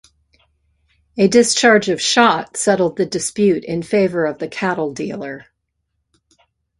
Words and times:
A 1.15 1.27
discharge 1.27 1.87
of 1.89 2.01
shot 2.01 2.57
settled 2.57 2.97
the 2.97 3.05
dispute 3.05 3.63
in 3.63 3.83
favor 3.83 4.25
of 4.25 4.39
the 4.39 4.47
cattle-dealer. 4.47 5.45